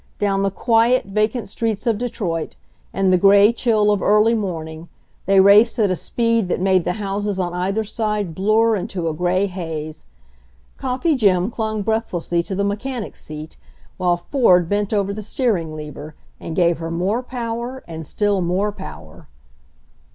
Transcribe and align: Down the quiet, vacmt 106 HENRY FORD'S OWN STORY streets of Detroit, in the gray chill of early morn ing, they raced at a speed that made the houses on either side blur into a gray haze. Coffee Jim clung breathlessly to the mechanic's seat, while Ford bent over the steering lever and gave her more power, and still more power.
Down 0.17 0.41
the 0.41 0.49
quiet, 0.49 1.03
vacmt 1.05 1.35
106 1.35 1.35
HENRY 1.35 1.35
FORD'S 1.35 1.37
OWN 1.45 1.45
STORY 1.45 1.75
streets 1.75 1.87
of 1.87 1.97
Detroit, 1.99 2.55
in 2.91 3.11
the 3.11 3.17
gray 3.19 3.53
chill 3.53 3.91
of 3.91 4.01
early 4.01 4.33
morn 4.33 4.67
ing, 4.67 4.89
they 5.27 5.39
raced 5.39 5.77
at 5.77 5.91
a 5.91 5.95
speed 5.95 6.47
that 6.49 6.59
made 6.59 6.85
the 6.85 6.93
houses 6.93 7.37
on 7.37 7.53
either 7.53 7.83
side 7.83 8.33
blur 8.33 8.75
into 8.75 9.07
a 9.07 9.13
gray 9.13 9.45
haze. 9.45 10.05
Coffee 10.77 11.15
Jim 11.15 11.51
clung 11.51 11.83
breathlessly 11.83 12.41
to 12.41 12.55
the 12.55 12.63
mechanic's 12.63 13.23
seat, 13.23 13.57
while 13.97 14.17
Ford 14.17 14.67
bent 14.67 14.91
over 14.91 15.13
the 15.13 15.21
steering 15.21 15.75
lever 15.75 16.15
and 16.39 16.55
gave 16.55 16.79
her 16.79 16.89
more 16.89 17.21
power, 17.21 17.83
and 17.87 18.07
still 18.07 18.41
more 18.41 18.71
power. 18.71 19.27